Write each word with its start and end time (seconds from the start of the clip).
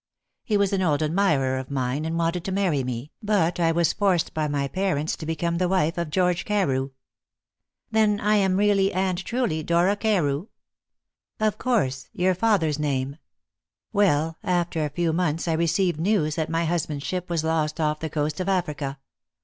He 0.43 0.57
was 0.57 0.73
an 0.73 0.81
old 0.81 1.03
admirer 1.03 1.59
of 1.59 1.69
mine, 1.69 2.05
and 2.05 2.17
wanted 2.17 2.43
to 2.45 2.51
marry 2.51 2.83
me, 2.83 3.11
but 3.21 3.59
I 3.59 3.71
was 3.71 3.93
forced 3.93 4.33
by 4.33 4.47
my 4.47 4.67
parents 4.67 5.15
to 5.17 5.27
become 5.27 5.59
the 5.59 5.69
wife 5.69 5.95
of 5.95 6.09
George 6.09 6.43
Carew." 6.43 6.89
"Then 7.91 8.19
I 8.19 8.37
am 8.37 8.57
really 8.57 8.91
and 8.91 9.19
truly 9.23 9.61
Dora 9.61 9.95
Carew?" 9.95 10.47
"Of 11.39 11.59
course 11.59 12.09
your 12.13 12.33
father's 12.33 12.79
name. 12.79 13.17
Well, 13.93 14.39
after 14.43 14.83
a 14.83 14.89
few 14.89 15.13
months 15.13 15.47
I 15.47 15.53
received 15.53 15.99
news 15.99 16.33
that 16.33 16.49
my 16.49 16.65
husband's 16.65 17.05
ship 17.05 17.29
was 17.29 17.43
lost 17.43 17.79
off 17.79 17.99
the 17.99 18.09
coast 18.09 18.39
of 18.39 18.49
Africa. 18.49 18.97